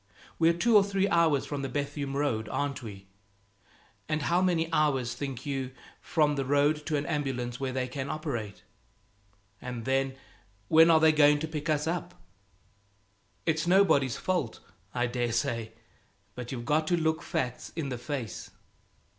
[0.39, 3.05] We're two or three hours from the Bethune road, aren't we?
[4.09, 8.09] And how many hours, think you, from the road to an ambulance where they can
[8.09, 8.63] operate?
[9.61, 10.15] And then,
[10.69, 12.15] when are they going to pick us up?
[13.45, 14.59] It's nobody's fault,
[14.91, 15.71] I dare say;
[16.33, 18.49] but you've got to look facts in the face.